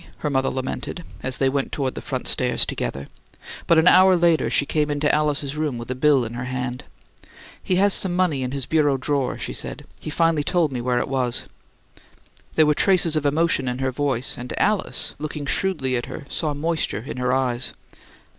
[0.17, 3.05] her mother lamented, as they went toward the front stairs together;
[3.67, 6.85] but an hour later she came into Alice's room with a bill in her hand.
[7.61, 9.85] "He has some money in his bureau drawer," she said.
[9.99, 11.43] "He finally told me where it was."
[12.55, 16.55] There were traces of emotion in her voice, and Alice, looking shrewdly at her, saw
[16.55, 17.73] moisture in her eyes.